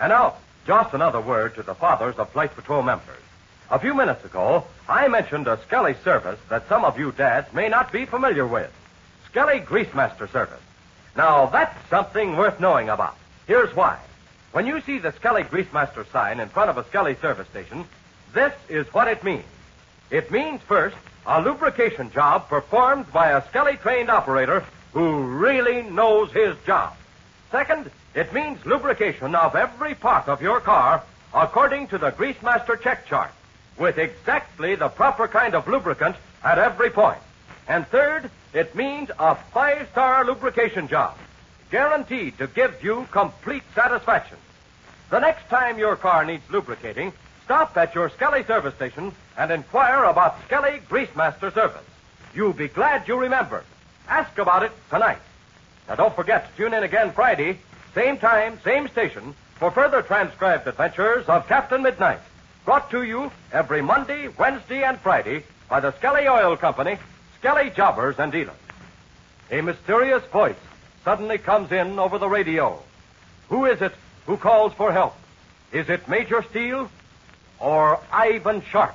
And 0.00 0.10
now, 0.10 0.36
just 0.66 0.94
another 0.94 1.20
word 1.20 1.54
to 1.56 1.62
the 1.62 1.74
fathers 1.74 2.16
of 2.16 2.30
Flight 2.30 2.54
Patrol 2.56 2.82
members. 2.82 3.22
A 3.70 3.78
few 3.78 3.94
minutes 3.94 4.24
ago, 4.24 4.64
I 4.88 5.06
mentioned 5.06 5.46
a 5.46 5.56
Skelly 5.62 5.94
service 6.02 6.40
that 6.48 6.68
some 6.68 6.84
of 6.84 6.98
you 6.98 7.12
dads 7.12 7.52
may 7.52 7.68
not 7.68 7.92
be 7.92 8.04
familiar 8.04 8.44
with. 8.44 8.68
Skelly 9.26 9.60
Greasemaster 9.60 10.28
service. 10.28 10.60
Now, 11.16 11.46
that's 11.46 11.88
something 11.88 12.36
worth 12.36 12.58
knowing 12.58 12.88
about. 12.88 13.16
Here's 13.46 13.74
why. 13.76 14.00
When 14.50 14.66
you 14.66 14.80
see 14.80 14.98
the 14.98 15.12
Skelly 15.12 15.44
Greasemaster 15.44 16.04
sign 16.10 16.40
in 16.40 16.48
front 16.48 16.68
of 16.68 16.78
a 16.78 16.84
Skelly 16.88 17.14
service 17.14 17.46
station, 17.46 17.84
this 18.34 18.52
is 18.68 18.92
what 18.92 19.06
it 19.06 19.22
means. 19.22 19.44
It 20.10 20.32
means, 20.32 20.60
first, 20.62 20.96
a 21.24 21.40
lubrication 21.40 22.10
job 22.10 22.48
performed 22.48 23.12
by 23.12 23.30
a 23.30 23.46
Skelly 23.50 23.76
trained 23.76 24.10
operator 24.10 24.64
who 24.92 25.22
really 25.22 25.82
knows 25.82 26.32
his 26.32 26.56
job. 26.66 26.96
Second, 27.52 27.88
it 28.16 28.32
means 28.32 28.66
lubrication 28.66 29.36
of 29.36 29.54
every 29.54 29.94
part 29.94 30.26
of 30.26 30.42
your 30.42 30.58
car 30.58 31.04
according 31.32 31.86
to 31.86 31.98
the 31.98 32.10
Greasemaster 32.10 32.80
check 32.80 33.06
chart, 33.06 33.30
with 33.80 33.98
exactly 33.98 34.74
the 34.74 34.88
proper 34.88 35.26
kind 35.26 35.54
of 35.54 35.66
lubricant 35.66 36.14
at 36.44 36.58
every 36.58 36.90
point. 36.90 37.18
And 37.66 37.86
third, 37.88 38.30
it 38.52 38.76
means 38.76 39.10
a 39.18 39.34
five 39.34 39.88
star 39.90 40.24
lubrication 40.24 40.86
job, 40.86 41.16
guaranteed 41.70 42.36
to 42.38 42.46
give 42.46 42.84
you 42.84 43.08
complete 43.10 43.62
satisfaction. 43.74 44.36
The 45.08 45.18
next 45.18 45.48
time 45.48 45.78
your 45.78 45.96
car 45.96 46.24
needs 46.24 46.42
lubricating, 46.50 47.12
stop 47.44 47.76
at 47.76 47.94
your 47.94 48.10
Skelly 48.10 48.44
service 48.44 48.74
station 48.74 49.12
and 49.36 49.50
inquire 49.50 50.04
about 50.04 50.36
Skelly 50.44 50.80
Greasemaster 50.88 51.52
service. 51.52 51.86
You'll 52.34 52.52
be 52.52 52.68
glad 52.68 53.08
you 53.08 53.16
remembered. 53.16 53.64
Ask 54.08 54.38
about 54.38 54.62
it 54.62 54.72
tonight. 54.90 55.18
Now 55.88 55.94
don't 55.94 56.14
forget 56.14 56.50
to 56.50 56.56
tune 56.56 56.74
in 56.74 56.82
again 56.82 57.12
Friday, 57.12 57.58
same 57.94 58.18
time, 58.18 58.60
same 58.62 58.88
station, 58.88 59.34
for 59.56 59.70
further 59.70 60.02
transcribed 60.02 60.66
adventures 60.66 61.26
of 61.28 61.48
Captain 61.48 61.82
Midnight. 61.82 62.20
Brought 62.64 62.90
to 62.90 63.02
you 63.02 63.30
every 63.52 63.82
Monday, 63.82 64.28
Wednesday, 64.28 64.82
and 64.82 64.98
Friday 65.00 65.44
by 65.68 65.80
the 65.80 65.92
Skelly 65.96 66.28
Oil 66.28 66.56
Company, 66.56 66.98
Skelly 67.38 67.70
Jobbers 67.70 68.18
and 68.18 68.30
Dealers. 68.30 68.54
A 69.50 69.62
mysterious 69.62 70.22
voice 70.26 70.56
suddenly 71.04 71.38
comes 71.38 71.72
in 71.72 71.98
over 71.98 72.18
the 72.18 72.28
radio. 72.28 72.80
Who 73.48 73.64
is 73.64 73.80
it 73.80 73.92
who 74.26 74.36
calls 74.36 74.72
for 74.74 74.92
help? 74.92 75.16
Is 75.72 75.88
it 75.88 76.06
Major 76.08 76.44
Steele 76.50 76.90
or 77.58 77.98
Ivan 78.12 78.62
Shark? 78.62 78.94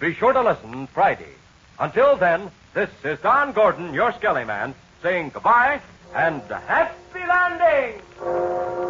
Be 0.00 0.14
sure 0.14 0.32
to 0.32 0.42
listen 0.42 0.86
Friday. 0.88 1.34
Until 1.78 2.16
then, 2.16 2.50
this 2.72 2.90
is 3.04 3.18
Don 3.20 3.52
Gordon, 3.52 3.94
your 3.94 4.12
Skelly 4.12 4.44
man, 4.44 4.74
saying 5.02 5.30
goodbye 5.34 5.80
and 6.14 6.42
happy 6.42 7.20
landing. 7.28 8.83